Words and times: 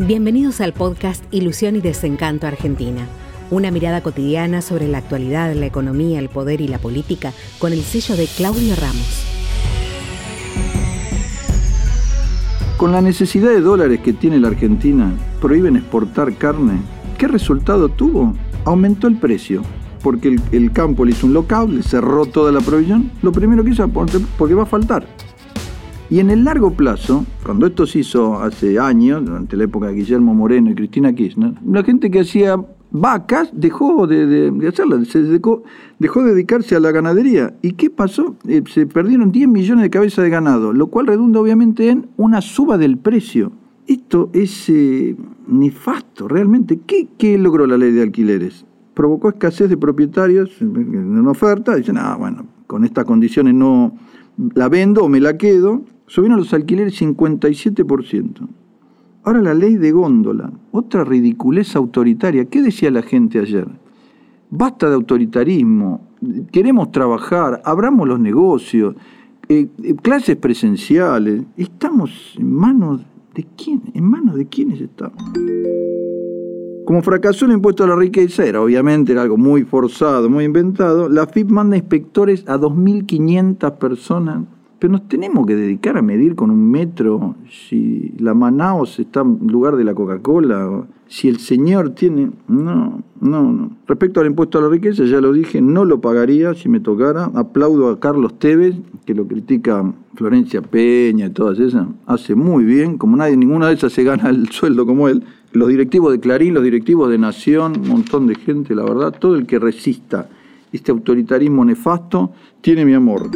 Bienvenidos 0.00 0.60
al 0.60 0.72
podcast 0.72 1.22
Ilusión 1.30 1.76
y 1.76 1.80
Desencanto 1.80 2.48
Argentina. 2.48 3.06
Una 3.52 3.70
mirada 3.70 4.02
cotidiana 4.02 4.60
sobre 4.60 4.88
la 4.88 4.98
actualidad, 4.98 5.54
la 5.54 5.66
economía, 5.66 6.18
el 6.18 6.28
poder 6.28 6.60
y 6.60 6.66
la 6.66 6.78
política 6.78 7.32
con 7.60 7.72
el 7.72 7.80
sello 7.82 8.16
de 8.16 8.26
Claudio 8.26 8.74
Ramos. 8.74 9.24
Con 12.76 12.90
la 12.90 13.00
necesidad 13.02 13.50
de 13.50 13.60
dólares 13.60 14.00
que 14.00 14.12
tiene 14.12 14.40
la 14.40 14.48
Argentina, 14.48 15.12
prohíben 15.40 15.76
exportar 15.76 16.34
carne. 16.34 16.80
¿Qué 17.16 17.28
resultado 17.28 17.88
tuvo? 17.88 18.34
Aumentó 18.64 19.06
el 19.06 19.18
precio, 19.18 19.62
porque 20.02 20.36
el, 20.50 20.72
campo 20.72 21.04
le 21.04 21.12
hizo 21.12 21.28
un 21.28 21.34
lockout, 21.34 21.70
le 21.70 21.84
cerró 21.84 22.26
toda 22.26 22.50
la 22.50 22.60
provisión. 22.60 23.12
Lo 23.22 23.30
primero 23.30 23.62
que 23.62 23.70
hizo, 23.70 23.88
porque 23.88 24.54
va 24.54 24.64
a 24.64 24.66
faltar. 24.66 25.06
Y 26.10 26.20
en 26.20 26.28
el 26.30 26.44
largo 26.44 26.70
plazo, 26.70 27.24
cuando 27.44 27.66
esto 27.66 27.86
se 27.86 28.00
hizo 28.00 28.38
hace 28.40 28.78
años, 28.78 29.24
durante 29.24 29.56
la 29.56 29.64
época 29.64 29.86
de 29.86 29.94
Guillermo 29.94 30.34
Moreno 30.34 30.70
y 30.70 30.74
Cristina 30.74 31.14
Kirchner, 31.14 31.54
la 31.66 31.82
gente 31.82 32.10
que 32.10 32.20
hacía 32.20 32.56
vacas 32.90 33.50
dejó 33.52 34.06
de, 34.06 34.52
hacerlas, 34.68 35.08
se 35.08 35.22
dejó, 35.22 35.64
dejó, 35.98 36.22
de 36.22 36.32
dedicarse 36.32 36.76
a 36.76 36.80
la 36.80 36.92
ganadería. 36.92 37.54
¿Y 37.62 37.72
qué 37.72 37.88
pasó? 37.88 38.36
Eh, 38.46 38.62
se 38.70 38.86
perdieron 38.86 39.32
10 39.32 39.48
millones 39.48 39.82
de 39.82 39.90
cabezas 39.90 40.24
de 40.24 40.30
ganado, 40.30 40.72
lo 40.74 40.88
cual 40.88 41.06
redunda 41.06 41.40
obviamente 41.40 41.88
en 41.88 42.06
una 42.18 42.42
suba 42.42 42.76
del 42.76 42.98
precio. 42.98 43.52
Esto 43.86 44.30
es 44.34 44.68
eh, 44.68 45.16
nefasto, 45.48 46.28
realmente. 46.28 46.80
¿Qué, 46.86 47.08
¿Qué 47.16 47.38
logró 47.38 47.66
la 47.66 47.78
ley 47.78 47.92
de 47.92 48.02
alquileres? 48.02 48.66
Provocó 48.92 49.30
escasez 49.30 49.70
de 49.70 49.76
propietarios 49.78 50.60
en 50.60 51.18
una 51.18 51.30
oferta. 51.30 51.74
Dicen, 51.74 51.96
ah, 51.96 52.14
bueno, 52.16 52.46
con 52.66 52.84
estas 52.84 53.04
condiciones 53.06 53.54
no 53.54 53.94
la 54.54 54.68
vendo 54.68 55.02
o 55.02 55.08
me 55.08 55.20
la 55.20 55.36
quedo 55.36 55.82
subieron 56.14 56.38
los 56.38 56.54
alquileres 56.54 57.02
57%. 57.02 58.48
Ahora 59.24 59.42
la 59.42 59.52
ley 59.52 59.74
de 59.74 59.90
góndola, 59.90 60.52
otra 60.70 61.02
ridiculez 61.02 61.74
autoritaria. 61.74 62.44
¿Qué 62.44 62.62
decía 62.62 62.92
la 62.92 63.02
gente 63.02 63.40
ayer? 63.40 63.66
Basta 64.48 64.88
de 64.88 64.94
autoritarismo, 64.94 66.06
queremos 66.52 66.92
trabajar, 66.92 67.60
abramos 67.64 68.06
los 68.06 68.20
negocios, 68.20 68.94
eh, 69.48 69.66
eh, 69.82 69.96
clases 69.96 70.36
presenciales. 70.36 71.42
Estamos 71.56 72.36
en 72.38 72.52
manos 72.52 73.04
de 73.34 73.44
quién, 73.56 73.82
en 73.92 74.04
manos 74.04 74.36
de 74.36 74.46
quiénes 74.46 74.80
estamos. 74.80 75.20
Como 76.84 77.02
fracasó 77.02 77.46
el 77.46 77.52
impuesto 77.54 77.82
a 77.82 77.88
la 77.88 77.96
riqueza, 77.96 78.46
era 78.46 78.62
obviamente 78.62 79.18
algo 79.18 79.36
muy 79.36 79.64
forzado, 79.64 80.30
muy 80.30 80.44
inventado, 80.44 81.08
la 81.08 81.26
FIP 81.26 81.50
manda 81.50 81.76
inspectores 81.76 82.44
a 82.46 82.56
2.500 82.56 83.78
personas 83.78 84.53
pero 84.84 84.92
nos 84.92 85.08
tenemos 85.08 85.46
que 85.46 85.56
dedicar 85.56 85.96
a 85.96 86.02
medir 86.02 86.34
con 86.34 86.50
un 86.50 86.70
metro 86.70 87.36
si 87.48 88.12
la 88.18 88.34
Manaos 88.34 88.98
está 88.98 89.22
en 89.22 89.46
lugar 89.46 89.76
de 89.76 89.84
la 89.84 89.94
Coca-Cola, 89.94 90.84
si 91.06 91.26
el 91.26 91.38
señor 91.38 91.94
tiene... 91.94 92.32
No, 92.48 93.02
no, 93.18 93.50
no. 93.50 93.70
Respecto 93.86 94.20
al 94.20 94.26
impuesto 94.26 94.58
a 94.58 94.60
la 94.60 94.68
riqueza, 94.68 95.06
ya 95.06 95.22
lo 95.22 95.32
dije, 95.32 95.62
no 95.62 95.86
lo 95.86 96.02
pagaría 96.02 96.52
si 96.52 96.68
me 96.68 96.80
tocara. 96.80 97.30
Aplaudo 97.34 97.88
a 97.88 97.98
Carlos 97.98 98.38
Tevez, 98.38 98.76
que 99.06 99.14
lo 99.14 99.26
critica 99.26 99.90
Florencia 100.16 100.60
Peña 100.60 101.28
y 101.28 101.30
todas 101.30 101.58
esas. 101.60 101.86
Hace 102.04 102.34
muy 102.34 102.64
bien, 102.64 102.98
como 102.98 103.16
nadie, 103.16 103.38
ninguna 103.38 103.68
de 103.68 103.76
esas 103.76 103.90
se 103.90 104.04
gana 104.04 104.28
el 104.28 104.50
sueldo 104.50 104.84
como 104.84 105.08
él. 105.08 105.22
Los 105.52 105.70
directivos 105.70 106.12
de 106.12 106.20
Clarín, 106.20 106.52
los 106.52 106.62
directivos 106.62 107.08
de 107.08 107.16
Nación, 107.16 107.72
un 107.80 107.88
montón 107.88 108.26
de 108.26 108.34
gente, 108.34 108.74
la 108.74 108.84
verdad, 108.84 109.14
todo 109.18 109.36
el 109.36 109.46
que 109.46 109.58
resista 109.58 110.28
este 110.72 110.92
autoritarismo 110.92 111.64
nefasto, 111.64 112.32
tiene 112.60 112.84
mi 112.84 112.92
amor. 112.92 113.30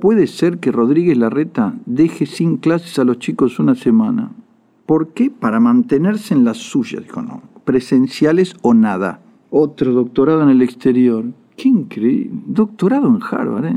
¿Cómo 0.00 0.14
puede 0.14 0.28
ser 0.28 0.60
que 0.60 0.72
Rodríguez 0.72 1.18
Larreta 1.18 1.74
deje 1.84 2.24
sin 2.24 2.56
clases 2.56 2.98
a 2.98 3.04
los 3.04 3.18
chicos 3.18 3.58
una 3.58 3.74
semana? 3.74 4.30
¿Por 4.86 5.08
qué? 5.08 5.28
Para 5.28 5.60
mantenerse 5.60 6.32
en 6.32 6.42
la 6.42 6.54
suya, 6.54 7.00
dijo 7.00 7.20
no. 7.20 7.42
Presenciales 7.66 8.56
o 8.62 8.72
nada. 8.72 9.20
Otro 9.50 9.92
doctorado 9.92 10.42
en 10.42 10.48
el 10.48 10.62
exterior. 10.62 11.26
Qué 11.54 11.68
increíble. 11.68 12.30
Doctorado 12.46 13.08
en 13.08 13.18
Harvard, 13.22 13.66
¿eh? 13.66 13.76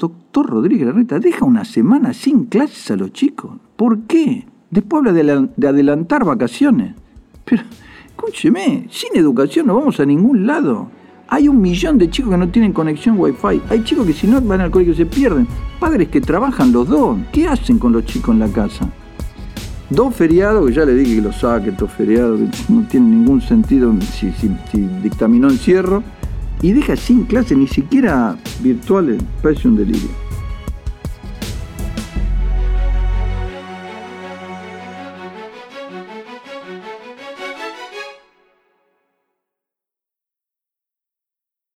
Doctor 0.00 0.50
Rodríguez 0.50 0.88
Larreta, 0.88 1.20
deja 1.20 1.44
una 1.44 1.64
semana 1.64 2.12
sin 2.12 2.46
clases 2.46 2.90
a 2.90 2.96
los 2.96 3.12
chicos. 3.12 3.52
¿Por 3.76 4.00
qué? 4.08 4.48
Después 4.68 4.98
habla 4.98 5.12
de, 5.12 5.68
adelantar 5.68 6.24
vacaciones. 6.24 6.96
Pero, 7.44 7.62
escúcheme, 8.04 8.88
sin 8.90 9.16
educación 9.16 9.68
no 9.68 9.76
vamos 9.76 10.00
a 10.00 10.06
ningún 10.06 10.44
lado. 10.44 10.90
Hay 11.32 11.46
un 11.46 11.60
millón 11.60 11.96
de 11.96 12.10
chicos 12.10 12.32
que 12.32 12.36
no 12.36 12.48
tienen 12.48 12.72
conexión 12.72 13.14
Wi-Fi. 13.16 13.62
Hay 13.70 13.84
chicos 13.84 14.04
que 14.04 14.12
si 14.12 14.26
no 14.26 14.40
van 14.40 14.60
al 14.60 14.72
colegio 14.72 14.96
se 14.96 15.06
pierden. 15.06 15.46
Padres 15.78 16.08
que 16.08 16.20
trabajan 16.20 16.72
los 16.72 16.88
dos. 16.88 17.18
¿Qué 17.32 17.46
hacen 17.46 17.78
con 17.78 17.92
los 17.92 18.04
chicos 18.04 18.34
en 18.34 18.40
la 18.40 18.48
casa? 18.48 18.88
Dos 19.90 20.12
feriados, 20.12 20.66
que 20.66 20.74
ya 20.74 20.84
le 20.84 20.94
dije 20.94 21.16
que 21.16 21.22
los 21.22 21.36
saque, 21.36 21.70
dos 21.70 21.92
feriados, 21.92 22.40
que 22.40 22.72
no 22.72 22.82
tienen 22.88 23.10
ningún 23.12 23.40
sentido 23.40 23.94
si, 24.00 24.32
si, 24.32 24.48
dictaminó 25.04 25.48
encierro. 25.48 26.02
Y 26.62 26.72
deja 26.72 26.96
sin 26.96 27.22
clase, 27.22 27.54
ni 27.54 27.68
siquiera 27.68 28.36
virtuales. 28.60 29.22
Parece 29.40 29.68
un 29.68 29.76
delirio. 29.76 30.08